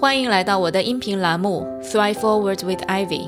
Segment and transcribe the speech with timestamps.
[0.00, 3.26] 欢迎来到我的音频栏目《Thrive Forward with Ivy》。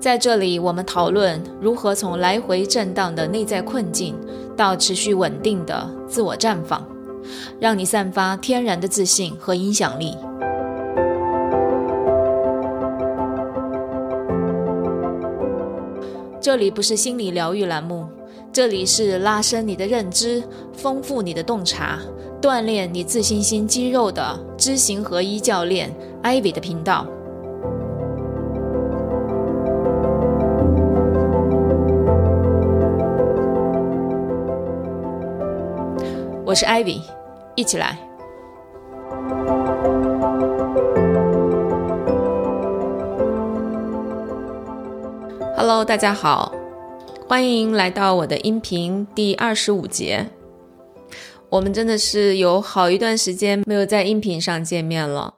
[0.00, 4.16] 在这里，我们讨论如何从来回震荡的内在困境
[4.56, 6.84] 到持续稳定的自我绽放，
[7.60, 10.16] 让你散发天然的自信和影响力。
[16.40, 18.08] 这里不是心理疗愈栏目，
[18.52, 20.42] 这里是拉伸你的认知、
[20.72, 22.00] 丰富你的洞察、
[22.42, 27.06] 锻炼你自信心肌肉的知行合一教练 Ivy 的频道。
[36.44, 37.00] 我是 Ivy，
[37.54, 37.96] 一起来。
[45.56, 46.49] Hello，大家好，
[47.30, 50.26] 欢迎来到我的音频第二十五节。
[51.48, 55.34] 我们真的是有好一段时间没有在音频上见面了。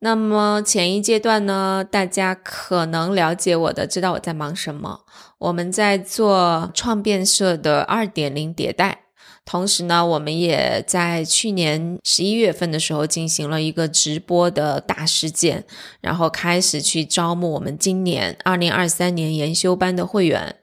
[0.00, 5.02] 那么前一阶段呢，大家可能了解我的，知道我在忙什么。
[5.38, 9.02] 我们在做创变社的二点零迭代。
[9.44, 15.64] 同时呢，我们也在去年十一月份的时候进行了一个直播的大事件，
[16.00, 20.56] 然后开始去招募我们今年二零二三年研修班的会员。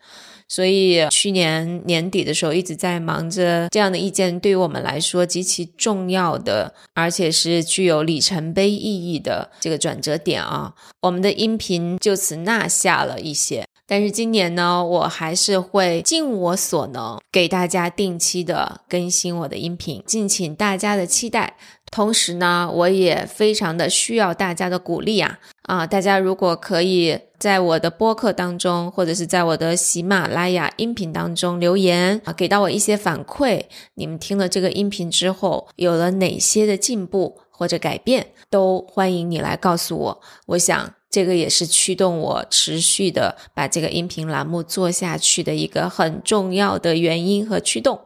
[0.47, 13.65] 所以去年年底的时候一直在忙着这样的一件对于我们来说极其重要的，而且是具有里程碑意义的这个转折点啊，我们的音频就此纳下了一些。
[13.89, 21.55] 但是今年呢，我还是会尽我所能给大家定期的更新我的音频，敬请大家的期待。
[21.97, 25.87] 同时呢，我也非常的需要大家的鼓励啊啊！
[25.87, 33.63] 大家如果可以在我的播客当中，或者是在我的喜马拉雅音频当中留言啊，给到我一些反馈，
[33.95, 40.21] 你们听了这个音频之后有了哪些的进步或者改变，都欢迎你来告诉我。
[40.49, 40.93] 我想。
[41.09, 48.01] 这个也是驱动我持续的把这个音频栏目做下去的一个很重要的原因和驱动。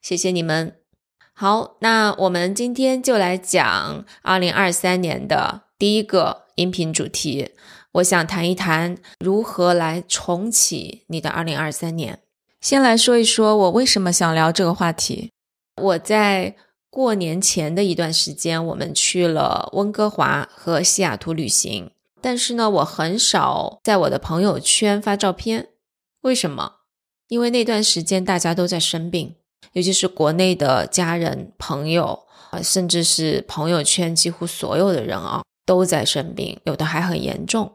[0.00, 0.79] 谢谢你们。
[1.40, 7.52] 好，那我们今天就来讲二零二三年的第一个音频主题。
[7.92, 12.18] 我想谈一谈如何来重启你的二零二三年。
[12.60, 15.30] 先来说一说我为什么想聊这个话题。
[15.80, 16.56] 我在
[16.90, 21.90] 过年前的一段时间，我们去了温哥华和西雅图旅行。
[22.20, 25.68] 但是呢，我很少在我的朋友圈发照片，
[26.20, 26.80] 为什么？
[27.28, 29.36] 因为那段时间大家都在生病，
[29.72, 37.72] 尤其是国内的家人、朋友啊，甚至是朋友圈几乎所有的人啊都在生病，有的还很严重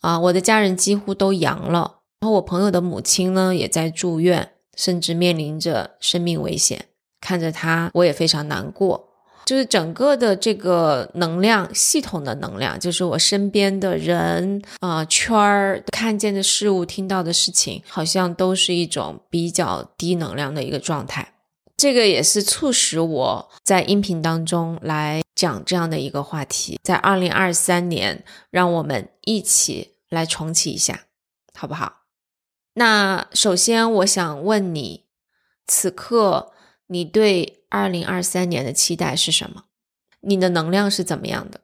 [0.00, 0.18] 啊。
[0.18, 6.86] 我的家人几乎都阳了，然后我朋友的母亲呢也在住院，甚至面临着生命危险，
[7.20, 9.09] 看着他我也非常难过。
[9.50, 21.34] 就是整个的这个能量系统的能量，就是我身边的人啊圈儿看见的事物、听到的事情，好像都是一种比较低能量的一个状态。
[21.76, 26.78] 这个也是促使我在音频当中来讲这样的一个话题。
[26.84, 28.22] 在二零二三年，
[28.52, 31.06] 让我们一起来重启一下，
[31.58, 32.02] 好不好？
[32.74, 35.06] 那首先我想问你，
[35.66, 36.52] 此刻
[36.86, 37.56] 你对？
[37.70, 39.62] 二零二三年的期待是什么？
[40.20, 41.60] 你的能量是怎么样的？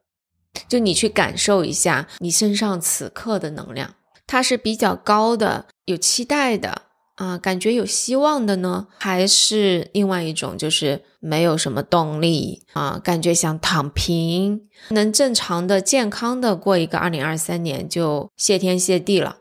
[0.67, 3.95] 就你去感受一下你身上此刻的能量，
[4.27, 6.83] 它是比较高的，有期待的
[7.17, 19.37] 啊，感觉有希望的呢，还是另外一种，就是没有什么动力啊，感觉想躺平，能正常的、健康的过一个二零二三年，就谢天谢地了。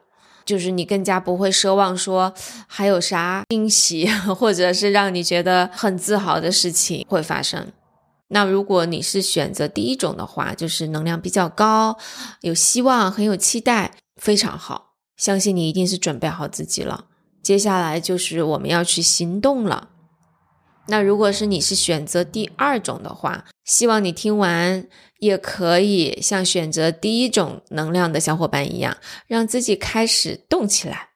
[0.46, 2.34] 就是你更加不会奢望说
[2.68, 4.08] 还有啥惊喜，
[4.38, 7.72] 或者是让你觉得很自豪的事情会发生。
[8.30, 11.98] 那如果你是选择第一种的话，就是能量比较高，
[12.42, 13.92] 有希望，很有期待，
[14.22, 14.94] 非常好。
[15.18, 17.06] 相信你一定是准备好自己了。
[17.42, 19.90] 接下来就是我们要去行动了。
[20.88, 24.88] 那如果是你是选择第二种的话，希望你听完
[25.20, 28.98] 也可以像选择第一种能量的小伙伴一样，
[29.28, 31.10] 让自己开始动起来，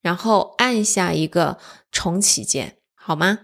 [0.00, 1.58] 然后按下一个
[1.90, 3.40] 重启键，好吗？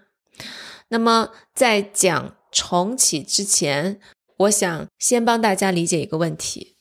[0.88, 3.98] 那么在讲重启之前，
[4.36, 6.76] 我想先帮大家理解一个问题，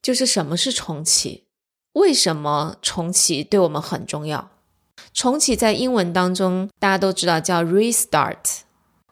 [0.00, 1.48] 就是什么是重启？
[1.92, 4.50] 为什么重启对我们很重要？
[5.16, 8.58] 重启在英文当中，大家都知道叫 restart，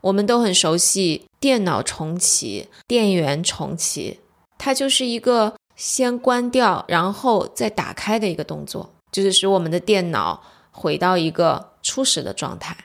[0.03, 4.21] 我们都很熟悉电脑重启、电源重启，
[4.59, 12.77] 它就是一个先关掉，然后再打开的一个动作，就是使我们的电脑回到一个初始的状态。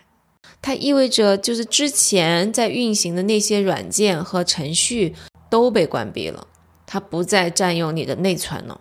[0.62, 5.14] 它意味着就是之前在运行的那些软件和程序
[5.50, 6.48] 都被关闭了，
[6.86, 8.80] 它不再占用你的内存了。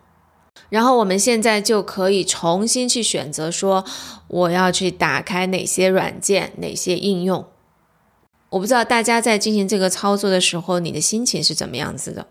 [0.68, 3.84] 然后我们现在就可以重新去选择，说
[4.28, 7.44] 我要去打开哪些软件、哪些应用。
[8.50, 12.26] 我不知道大家在进行这个操作的时候，你的心情是怎么样子的。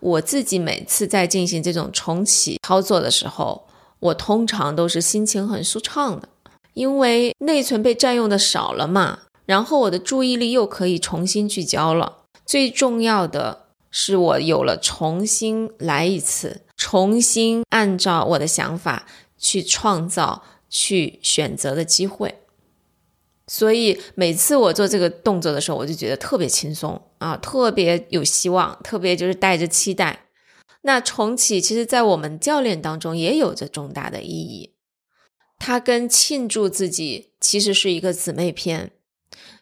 [0.00, 3.66] 我自己每次在进行这种重启操作的时候，
[4.00, 6.28] 我通常都是心情很舒畅的，
[6.74, 12.18] 因为内存被占用的少了嘛，然后我的注意力又可以重新聚焦了。
[12.44, 16.62] 最重要的是，我有了重新来一次。
[16.76, 22.42] 重新按照我的想法去创造、去选择的机会，
[23.46, 30.26] 所以每次我做这个动作的时候，我就觉得特别轻松啊，特别有希望，特别就是带着期待。
[30.82, 34.74] 那重启其实，在我们教练当中也有着重大的意义，
[35.58, 38.92] 它跟庆祝自己其实是一个姊妹篇，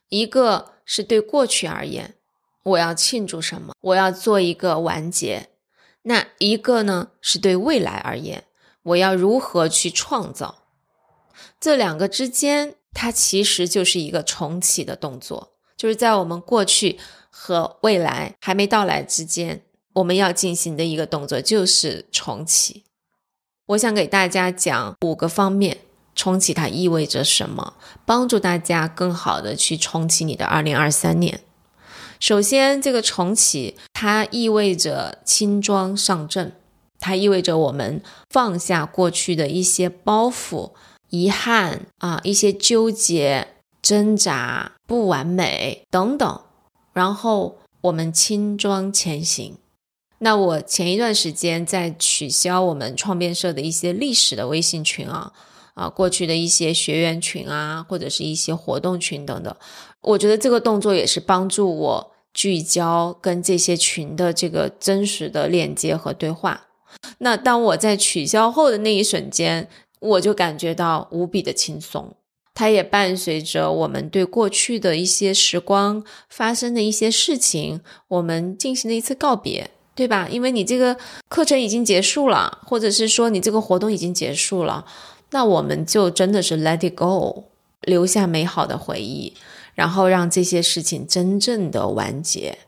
[0.08, 2.16] 一个是对过去而言，
[2.64, 5.48] 我要庆祝什么，我要做一个完结。
[6.02, 8.44] 那一个呢，是对未来而言，
[8.82, 10.62] 我要如何去创造？
[11.60, 16.98] 这两个之间，它其实就是一个重启的动作，就是在我们过去
[17.30, 19.62] 和未来还没到来之间，
[19.94, 22.84] 我们要进行的一个动作就是重启。
[23.68, 25.78] 我想给大家讲五个方面，
[26.14, 27.74] 重启它意味着什么，
[28.04, 31.40] 帮助大家更好的去重启你的二零二三年。
[32.26, 36.52] 首先，这个重启它意味着轻装上阵，
[36.98, 38.00] 它意味着我们
[38.30, 40.72] 放下过去的一些包袱、
[41.10, 43.48] 遗憾啊、一些纠结、
[43.82, 46.40] 挣扎、不完美等等，
[46.94, 49.58] 然后我们轻装前行。
[50.20, 55.30] 那我前一段时间在取消我们创变社的一些历史的微信群啊
[55.74, 59.54] 啊，过去的一些学员群啊，或者是一些活动群等等，
[60.00, 62.13] 我觉得这个动作也是帮助我。
[62.34, 66.66] 聚焦跟这些群的这个真实的链接和对话。
[67.18, 69.68] 那当我在取消后的那一瞬间，
[70.00, 72.14] 我就感觉到无比的轻松。
[72.56, 80.28] 它也伴随着我们对过去的一些时光发生的一些事情，我们进行了一次告别，对吧？
[80.30, 80.96] 因为你这个
[81.28, 84.84] 课程已经结束了，或者是说你这个活动已经结束了，
[85.30, 87.46] 那我们就真的是 let it go，
[87.80, 89.34] 留下美好的回忆。
[89.74, 92.58] 然后让这些事情真正的完结，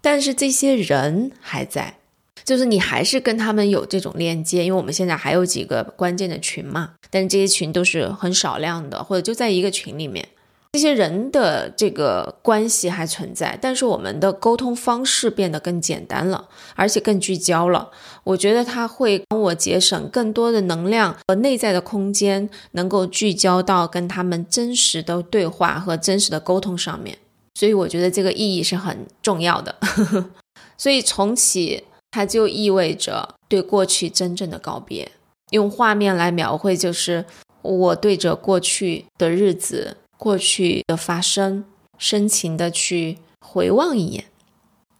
[0.00, 1.98] 但是这些人还在，
[2.44, 10.28] 就是你还是跟他们有这种链接，因为我们现在还有几个关键的群嘛，但是这些群都是很少量的，或者就在一个群里面。
[10.72, 17.90] 这些人的这个关系还存在，但是我们的沟通方式变得更简单了，而且更聚焦了。
[18.24, 27.18] 我觉得它会帮我节省更多的能量和内在的空间，能够聚焦到跟他们真实的对话和真实的沟通上面。
[27.54, 29.76] 所以我觉得这个意义是很重要的。
[30.78, 35.12] 所以重启它就意味着对过去真正的告别。
[35.50, 37.26] 用画面来描绘，就是
[37.60, 39.98] 我对着过去的日子。
[40.22, 41.64] 过去的发生，
[41.98, 44.26] 深情的去回望一眼，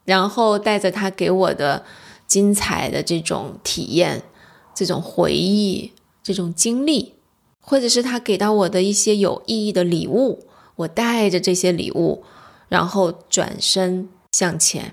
[0.04, 1.84] 然后带着他给我的
[2.26, 4.24] 精彩的这种体验、
[4.74, 5.92] 这种回忆、
[6.24, 7.14] 这种经历，
[7.60, 12.24] 或者是他给到我的一些有意义的礼物，我带着这些礼物，
[12.68, 14.92] 然后转身向前。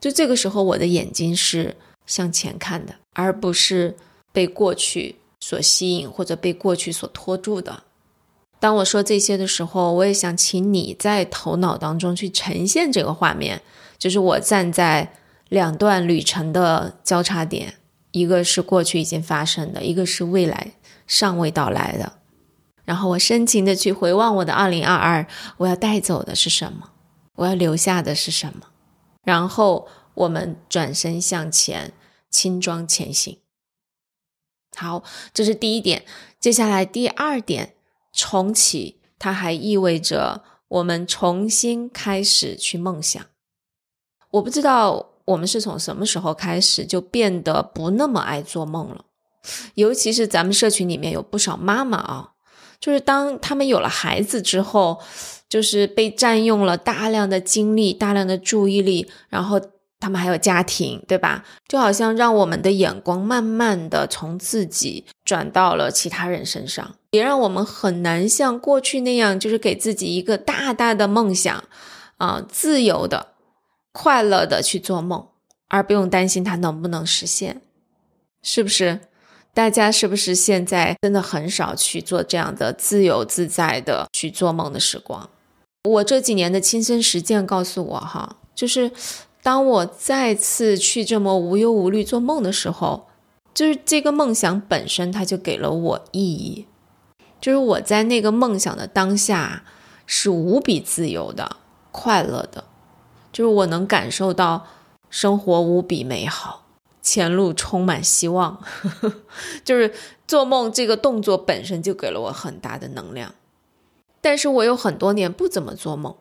[0.00, 1.76] 就这个时候，我的眼睛是
[2.06, 3.96] 向前看的，而不是
[4.30, 7.82] 被过去所吸引或者被过去所拖住的。
[8.62, 13.60] 当我说这些的时候，我也想请你在头脑当中去呈现这个画面，
[13.98, 15.12] 就是我站在
[15.48, 17.74] 两段旅程的交叉点，
[18.12, 20.74] 一个是过去已经发生的，一个是未来
[21.08, 22.20] 尚未到来的。
[22.84, 25.26] 然后我深情的去回望我的二零二二，
[25.56, 26.90] 我要带走的是什么？
[27.34, 28.68] 我要留下的是什么？
[29.24, 31.92] 然后我们转身向前，
[32.30, 33.38] 轻装前行。
[34.76, 35.02] 好，
[35.34, 36.04] 这是第一点。
[36.38, 37.74] 接下来第二点。
[38.12, 43.24] 重启，它还意味着我们重新开始去梦想。
[44.30, 49.04] 我不知道我们是从什么时候开始就变得不那么爱做梦了，
[49.74, 52.30] 尤其是咱们社群里面有不少妈妈啊，
[52.80, 55.00] 就是当他们有了孩子之后，
[55.48, 59.60] 就是被占用了大量的精力、大量的注意力，然后。
[60.02, 61.44] 他们还有家庭，对吧？
[61.68, 71.62] 就好像让我们的眼光慢慢的从自己转到了其他人身上，也让我们很难像过去那样，就是给自己一个大大的梦想，
[72.16, 73.28] 啊，自由的、
[73.92, 75.28] 快乐的去做梦，
[75.68, 77.62] 而不用担心它能不能实现，
[78.42, 78.98] 是不是？
[79.54, 85.30] 大家是不是现在真的很少去做这样的自由自在的去做梦的时光？
[85.84, 88.90] 我这几年的亲身实践告诉我，哈，就是。
[89.44, 93.08] 当我再次去这么无忧无虑做梦的时候，
[93.52, 96.64] 就是这个梦想本身，它就给了我意义。
[97.42, 99.64] 就是我在那个梦想的当下
[100.06, 101.56] 是无比自由的、
[101.90, 102.64] 快乐的，
[103.32, 104.68] 就是我能感受到
[105.10, 106.66] 生活无比美好，
[107.02, 108.62] 前路充满希望。
[109.64, 109.92] 就是
[110.28, 113.34] 做梦这个动作本身就给了我很大的能量。
[114.20, 116.14] 但是我有很多年不怎么做梦，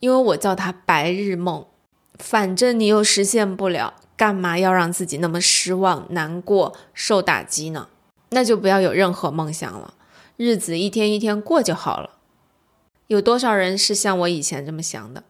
[0.00, 1.66] 因为我叫它白日梦。
[2.18, 7.88] 反正你又实现不了，干嘛要让自己那么失望、难过、受打击呢？
[8.30, 9.92] 那就不要有任何梦想了，
[10.36, 12.10] 日子一天一天过就好了。
[13.06, 15.24] 有多少人是像我以前这么想的？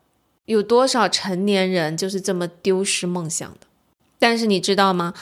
[0.45, 3.67] 有多少成年人就是这么丢失梦想的？
[4.19, 5.15] 但是你知道吗？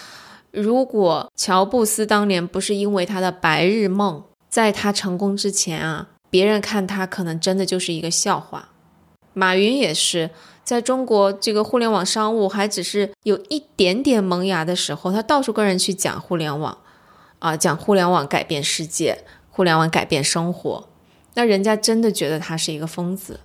[0.51, 6.09] 如果乔布斯当年不是因为他的白日梦，在他成功之前啊。
[6.33, 8.69] 别人看他可能真的就是一个笑话，
[9.33, 10.31] 马云也是
[10.63, 16.79] 在中国这个互联网商务还只是有一点点萌芽的时候，他到处跟人去讲互联网，
[17.41, 19.25] 啊，讲互联网改变世界，
[19.61, 20.89] 互联网改变生活，
[21.35, 23.41] 那人家真的觉得他是一个疯子。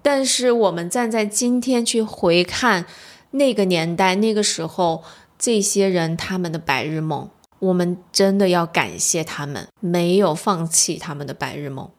[0.00, 2.86] 但是我们站在今天去回看
[3.32, 5.04] 那个年代、那个时候
[5.38, 11.90] 这些人他们的白日梦，我们真的要感谢他们没有放弃他们的白日梦。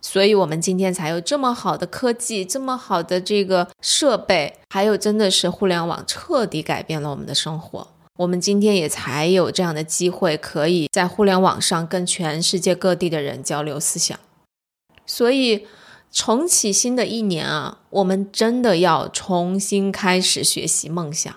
[0.00, 7.86] 所以，我们今天才有这么好的科技，这么好的这个设备，还有真的是互联网彻底改变了我们的生活。
[8.20, 14.18] 我们今天也才有这样的机会，可以在互联网上跟全世界各地的人交流思想。
[15.06, 15.66] 所以，
[16.12, 21.34] 重启新的一年啊，我们真的要重新开始学习梦想。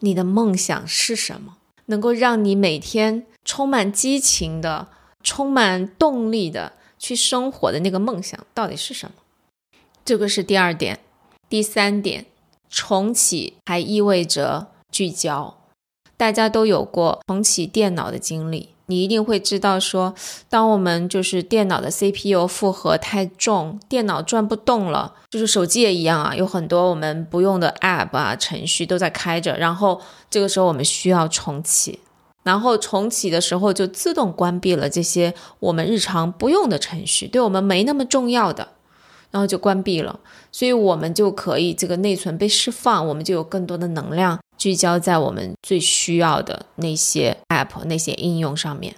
[0.00, 1.56] 你的梦想是什么？
[1.86, 4.88] 能够让你每天充满激情的、
[5.22, 6.74] 充满动力的？
[6.98, 9.14] 去生活的那个梦想到底是什么？
[10.04, 11.00] 这个是第二点。
[11.48, 12.26] 第三点，
[12.68, 15.63] 重启还意味着聚焦。
[16.16, 20.14] 大家都有过重启电脑的经历，你一定会知道，说
[20.48, 32.00] 当我们就是电脑的 CPU 负荷太重，电脑转不动了，就是手机也一样啊，有很多我们不用的 App 啊程序都在开着，然后这个时候我们需要重启。
[32.44, 38.68] 然后重启的时候就自动关闭了这些我们日常不用的程序，对我们没那么重要的，
[39.34, 40.20] 然后就关闭了，
[40.52, 48.94] 所以我们就可以这个内存被释放，我们就有更多的能量聚焦在我们最需要的那些 app 那些应用上面。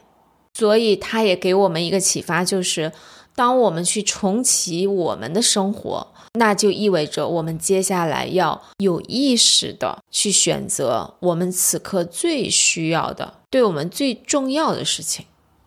[0.53, 2.93] 所以它也给我们一个启发，就是
[3.35, 6.09] 当我们去重启我们的生活。
[6.39, 15.25] 那就意味着我们接下来要有意识的去选择我们此刻最需要的、对我们最重要的事情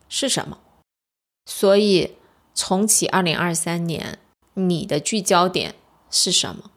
[0.09, 0.59] 是什么。
[1.47, 2.11] 所以，
[2.53, 4.19] 重启二零二三年，
[4.59, 5.73] 你的聚焦点
[6.11, 6.71] 是什么？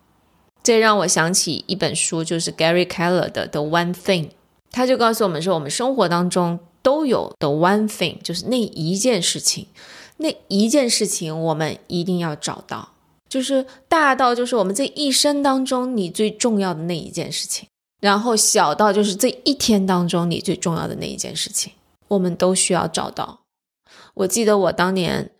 [0.62, 4.26] 这让我想起一本书，就是 Gary Keller 的《The One Thing》，
[4.70, 9.66] 他就告诉我们说，我们生活当中都有 The One Thing，就是那一件事情，
[10.18, 12.90] 那一件事情我们一定要找到。
[13.28, 17.66] 就是大到就是我们这一生当中你最重要的那一件事情，
[18.00, 21.72] 然后小到就是这一天当中你最重要的那一件事情，
[22.08, 23.40] 我们都需要找到。
[24.14, 25.30] 我记得我当年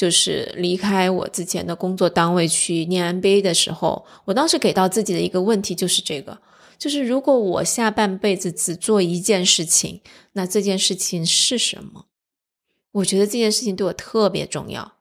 [0.00, 6.38] 就是离开我之前的工作单位去念 MBA 的时候，我当时给到自己的一个问题就是这个，
[6.78, 10.00] 就是如果我下半辈子只做一件事情，
[10.32, 12.06] 那这件事情是什么？
[12.92, 14.94] 我觉得这件事情对我特别重要。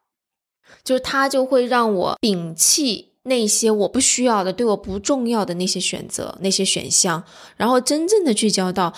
[0.83, 7.23] 就是它就会让我摒弃那些我不需要的、对我不重要的那些选择、那些选项，
[7.55, 8.93] 然后真正的聚焦到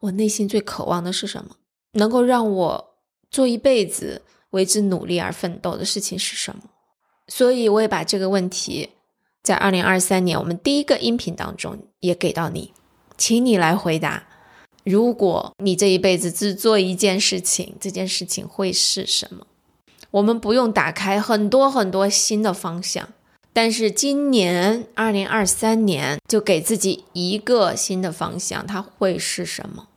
[0.00, 1.56] 我内心最渴望的是什么，
[1.92, 2.94] 能够让我
[3.30, 4.20] 做一辈子
[4.50, 6.62] 为之努力而奋斗的事情是什么。
[7.28, 8.90] 所以，我也把这个问题
[9.42, 12.72] 在二零二三年我们第一个音频当中也给到你，
[13.16, 14.24] 请你来回答：
[14.84, 19.46] 如果你这一辈子只做一件事情，这件事情会是什么？
[20.12, 23.08] 我们不用打开很多很多新的方向，
[23.52, 29.88] 但是今年二零二三年就给自己一个新的方向，它会是什么？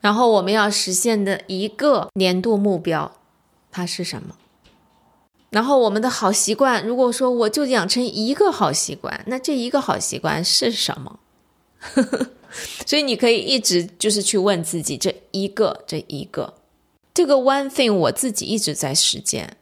[0.00, 3.12] 然后我们要实现的一个年度目标，
[3.76, 4.34] 它是什么？
[5.50, 11.20] 然后我们的好习惯，如果说我就养成一个好习惯，那这一个好习惯是什么？
[12.86, 16.54] 所以你可以一直就是去问自己这一个这一个。
[17.12, 19.58] 这个 one thing 我自己一直在实践，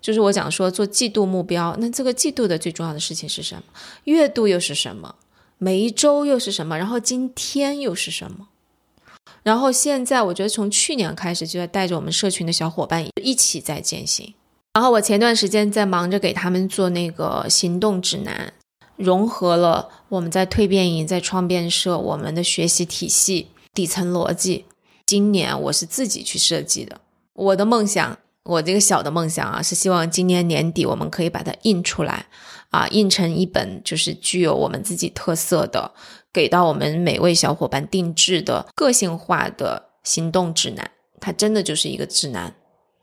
[0.00, 3.62] 就是我讲说做季度目标，那这个季度的最重要的事情是什么？
[4.04, 5.16] 月度又是什么？
[5.58, 6.78] 每一周又是什么？
[6.78, 8.46] 然后今天又是什么？
[9.50, 14.32] 然后现在我觉得从去年开始就在带着我们社群的小伙伴一起在践行。
[14.74, 18.52] 然后我前段时间在忙着给他们做那个行动指南，
[18.94, 24.66] 融合了我们在蜕变营、在创变社我们的学习体系底层逻辑。
[25.04, 27.00] 今年我是自己去设计的，
[27.32, 32.26] 我的梦想，我这个小的梦想啊，是希望今年年底我们可以把它印出来，
[32.68, 35.90] 啊，印成一本就是具有我们自己特色的，
[36.32, 40.90] 给到我们每位小伙伴定制的个性化的行动指南。
[41.20, 42.54] 它真的就是一个指南，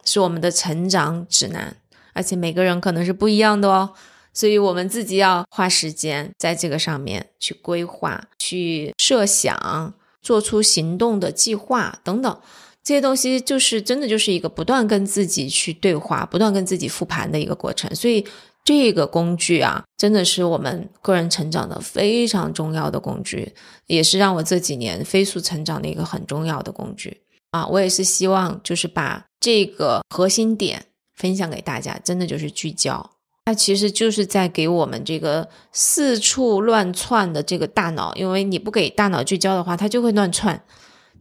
[0.04, 1.78] 是我们的成长指南，
[2.14, 3.94] 而且每个人可能是不一样的哦，
[4.34, 9.94] 所以我们自己要花时间在这个上面去规划、去设想。
[10.20, 12.42] 做出行动的计划等等，
[12.84, 17.96] 这些东西就是真的就是一个不断跟自己去对话、不断跟自己复盘的一个过程。
[17.96, 18.28] 所以
[18.68, 23.54] 这个工具啊，真的是我们个人成长的非常重要的工具，
[23.86, 27.22] 也是让我这几年飞速成长的一个很重要的工具
[27.52, 27.66] 啊！
[27.66, 30.84] 我也是希望就是把这个核心点
[31.16, 33.10] 分享给大家，真的就是聚焦。
[33.46, 40.62] 它其实就是在给我们这个四处乱窜的这个大脑，因为你不给大脑聚焦的话，它就会乱窜，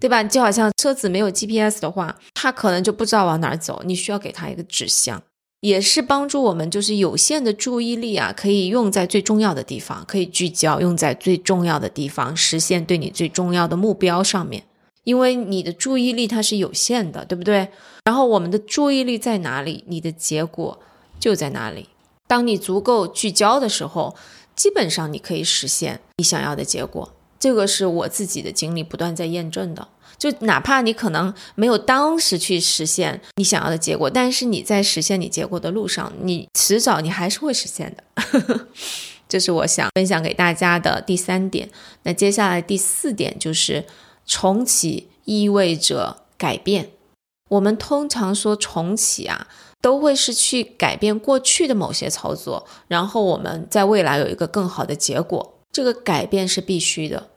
[0.00, 0.24] 对吧？
[0.24, 3.82] 就好像车子没有 GPS 的话，它可能就不知道往哪儿走。
[3.84, 5.22] 你需要给它一个指向，
[5.60, 14.64] 也是帮助我们，就是有限的注意力啊，可以用在最重要的地方，可以聚焦用在最重要的地方，实现对你最重要的目标上面。
[15.04, 17.68] 因为你的注意力它是有限的，对不对？
[18.04, 20.78] 然后我们的注意力在哪里，你的结果
[21.20, 21.88] 就在哪里。
[22.26, 24.16] 当你足够聚焦的时候，
[24.56, 27.12] 基本上你可以实现你想要的结果。
[27.38, 29.86] 这个是我自己的经历不断在验证的。
[30.18, 38.66] 就哪怕你可能没有当时去实现你想要的结果，但是你在实现你结果的路上，你迟早你还是会实现的。
[39.28, 41.68] 这是我想分享给大家的第三点。
[42.04, 43.85] 那接下来第四点就是
[44.25, 46.90] 重启意味着改变。
[47.50, 49.49] 我们通常说重启啊。
[49.82, 55.54] 都会是去改变过去的某些操作，然后我们在未来有一个更好的结果。
[55.70, 57.28] 这个改变是必须的，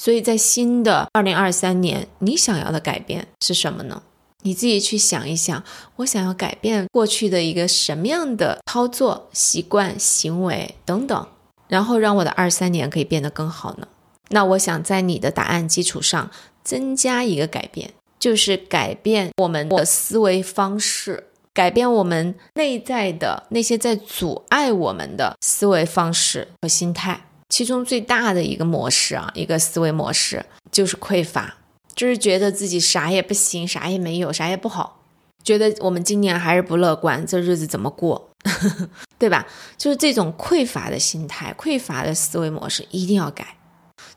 [0.00, 4.02] 所以在新的二零二三年，你想要的改变是什么呢？
[4.40, 5.62] 你自己去想一想，
[5.96, 11.28] 我想要改变过去的一个什么样的操作习惯、行为等等，
[11.68, 13.86] 然后让我的二三年可以变得更好呢？
[14.30, 16.30] 那我想在你的答案基础上
[16.64, 21.24] 增加一个改变，就是改变我们的思维方式。
[21.52, 31.56] 改变我们内在的那些在阻碍我们的思维方式和心态，其中最大的一个模式啊，一个思维模式就是匮乏，
[31.94, 35.02] 就是觉得自己啥也不行，啥也没有，啥也不好，
[35.44, 38.30] 觉得我们今年还是不乐观，这日子怎么过，
[39.18, 39.46] 对吧？
[39.76, 43.56] 就是这种匮乏的心态、匮乏的思维模式一定要改。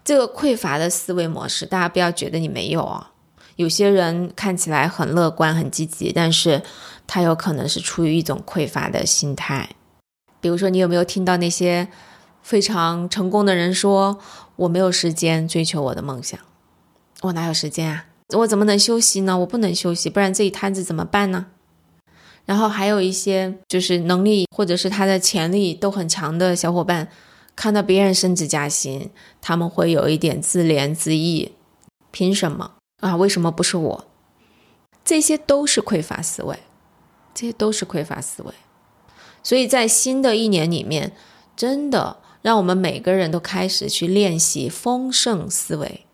[0.06, 3.10] 这个匮乏的思维模式，大家不要觉得你没有啊。
[3.56, 6.62] 有些人看起来很乐观、很积极，但是
[7.08, 9.70] 他有可能是出于一种匮乏的心态。
[10.42, 11.88] 比如说，你有没有听到那些
[12.44, 14.20] 非常成功的人说
[14.58, 16.40] ：“我没有时间追求我的梦想，
[17.22, 18.06] 我哪有时间啊？
[18.36, 19.40] 我怎么能休息呢？
[19.40, 21.48] 我不能休息，不然这一摊子怎么办呢？”
[22.46, 27.08] 然后还有一些就是能力或者是他的潜力都很强的小伙伴，
[27.56, 29.10] 看到别人升职加薪，
[29.42, 31.52] 他们会有一点自怜自艾
[32.12, 34.06] ：“凭什么？”啊，为什么不是我？
[35.06, 36.60] 这些都是匮乏思维，
[37.34, 38.54] 这些都是匮乏思维。
[39.42, 41.14] 所以在新的一年里面，
[41.56, 46.06] 真的让我们每个人都开始去练习丰盛思维。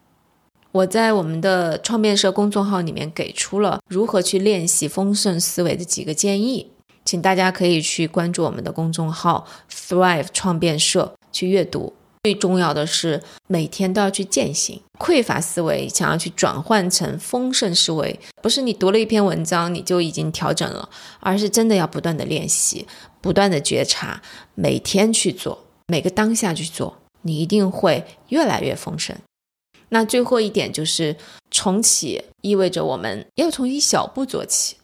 [0.71, 6.71] 我在我们的创变社公众号里面给出了如何去练习丰盛思维的几个建议，
[7.03, 11.93] 请大家可以去关注我们的公众号 Thrive 创变社去阅读。
[12.23, 20.89] 最重要的是每天都要去践行匮乏思维，想要去转换成丰盛思维，不是你读了一篇文章你就已经调整了，
[21.21, 22.85] 而是真的要不断的练习，
[23.21, 24.21] 不断的觉察，
[24.53, 29.15] 每天去做，每个当下去做，你一定会越来越丰盛。
[29.89, 31.15] 那最后一点就是
[31.49, 34.75] 重启，意味着我们要从一小步做起，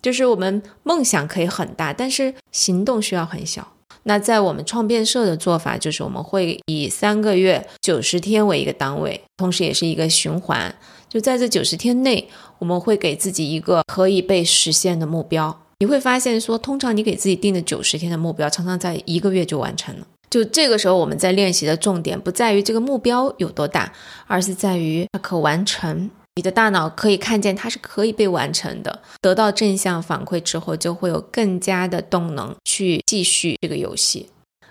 [0.00, 3.74] 就是我们梦想可以很大，但是行动需要很小。
[4.04, 10.74] 那在我们创变社的做法，就是我们会以三个月、九十天为一个单位，同时也是一个循环。
[11.06, 12.26] 就在这九十天内，
[12.58, 15.60] 我们会给自己一个可以被实现的目标。
[15.80, 20.06] 你会发现，说通常你给自己定的九十天的目标，常常在一个月就完成了。
[20.30, 23.92] 就这个时候，我们在练习的重点不在于这个目标有多大，
[24.28, 26.08] 而是在于它可完成。
[26.36, 34.30] 你的大脑可以看见它是可以被完成的，得到正向反馈之后，就会有更加的动能去继续这个游戏。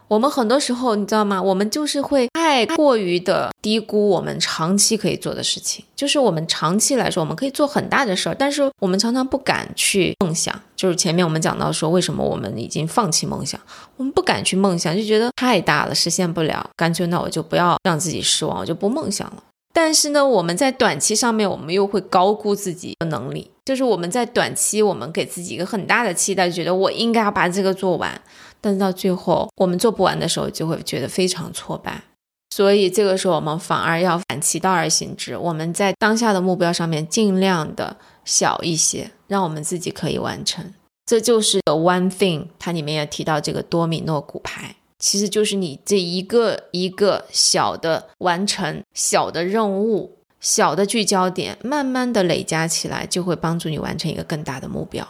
[0.09, 1.39] 我们很多时候，你知道吗？
[1.39, 5.85] 我们就是会太过于的低估我们长期可以做的事情。
[5.95, 10.59] 就是我们长期来说，我们可以做很大的事儿，但是我们常常不敢去梦想。
[10.75, 13.61] 就是前面我们讲到说，为什么我们已经放弃梦想？
[13.97, 19.43] 我们不敢去梦想，就觉得太大了，实现不了，干脆那我就不要让自己失望，我就不梦想了。
[19.71, 23.51] 但是呢，我们在短期上面，我们又会高估自己的能力。
[23.63, 28.19] 就是我们在短期，我们给自己一个很大的期待，觉得我应该要把这个做完。
[28.61, 32.03] 但是到最后，我们做不完的时候，就会觉得非常挫败。
[32.51, 35.37] 所以这个时候，我们反而要反其道而行之。
[35.37, 37.95] 我们在当下的目标上面尽量的
[38.25, 40.73] 小一些，让我们自己可以完成。
[41.05, 55.07] 这就是 The One Thing，它里面也提到这个多米诺骨牌，其实就是你这一个一个小的完成、小的任务、小的聚焦点，慢慢的累加起来，就会帮助你完成一个更大的目标。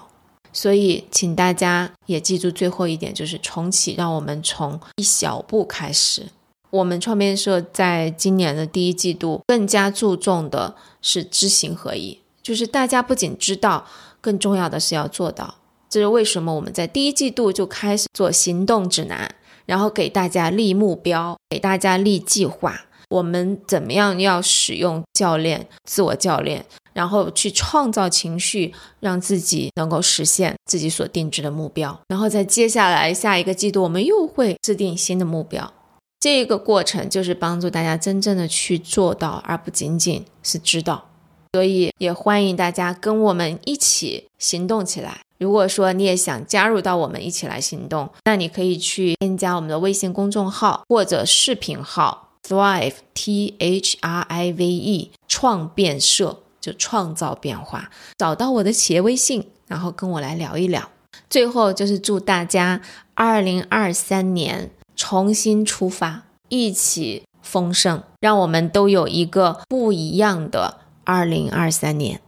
[0.62, 6.26] 所以，请大家也记住最后一点，就是重启，让我们从一小步开始。
[6.70, 13.86] 我们创变社在今年的第一季度更加注重的是知行合一，就是大家不仅知道，
[14.20, 15.56] 更重要的是要做到。
[15.90, 19.34] 这是为什么我们在第一季度就开始做行动指南，
[19.66, 22.82] 然后给大家立目标，给大家立计划。
[23.10, 26.66] 我们怎么样要使用教练、自我教练？
[26.94, 31.98] 然后去创造情绪，让自己能够实现自己所定制的目标。
[32.08, 35.72] 然后在接下来下一个季度，我们又会制定新的目标。
[36.20, 41.06] 这个过程就是帮助大家真正的去做到，而不仅仅是知道。
[41.54, 45.22] 所以也欢迎大家跟我们一起行动起来。
[45.38, 56.44] 如果说你也想加入到我们一起来行动，那你可以去添加我们的微信公众号或者视频号 Thrive T H R I V E 创变社。
[56.62, 60.90] 就创造变化，找到我的企业微信，然后跟我来聊一聊。
[61.30, 62.82] 最后就是祝大家
[63.14, 72.20] 二零二三年重新出发，一起丰盛，让我们都有一个不一样的二零二三年，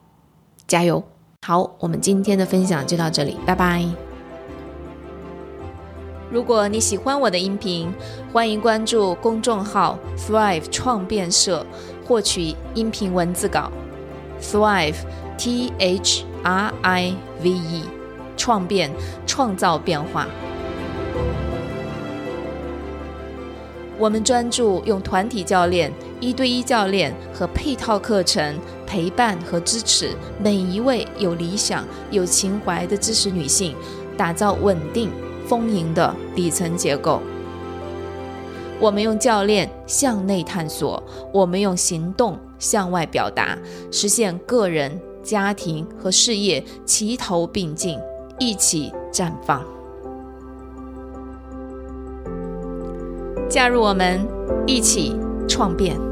[0.66, 1.04] 加油！
[1.46, 4.11] 好，我们今天的分享就到这里，拜拜。
[6.32, 7.94] 如果你喜欢我的音频，
[8.32, 11.66] 欢迎关注公众号 Thrive 创变社，
[12.08, 13.70] 获取音频文字稿。
[14.42, 14.96] Thrive,
[15.38, 17.14] T H R I
[17.44, 17.84] V E，
[18.38, 18.90] 创变，
[19.28, 20.26] 创造变化。
[24.00, 25.92] 我们专注用团体教练、
[26.22, 33.76] 一对一教练和配套课程陪伴和支持每一位有理想、有情怀的知识女性，
[34.16, 35.12] 打造稳定、
[35.52, 37.20] 丰盈的底层结构。
[38.80, 43.58] 我们用教练向内探索，我们用行动向外表达，
[43.92, 48.00] 实现个人、家庭和事业齐头并进，
[48.40, 49.62] 一起绽放。
[53.50, 54.26] 加入我们，
[54.66, 55.14] 一起
[55.50, 56.11] 创变。